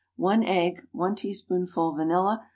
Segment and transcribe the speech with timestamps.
[0.17, 0.81] 1 egg.
[0.99, 2.47] 1 teaspoonful vanilla.